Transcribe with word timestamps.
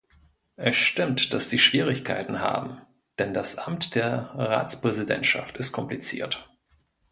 Es 0.55 0.77
stimmt, 0.77 1.31
dass 1.31 1.51
Sie 1.51 1.59
Schwierigkeiten 1.59 2.39
haben, 2.39 2.81
denn 3.19 3.35
das 3.35 3.59
Amt 3.59 3.93
der 3.93 4.31
Ratspräsidentschaft 4.33 5.57
ist 5.57 5.73
kompliziert. 5.73 6.49